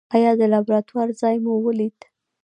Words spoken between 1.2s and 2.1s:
ځای مو ولید؟